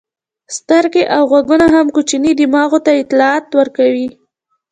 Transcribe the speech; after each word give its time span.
سترګې 0.57 1.03
او 1.15 1.21
غوږونه 1.31 1.65
هم 1.75 1.87
کوچني 1.95 2.31
دماغ 2.39 2.71
ته 2.85 2.91
اطلاعات 3.01 3.45
ورکوي. 3.59 4.07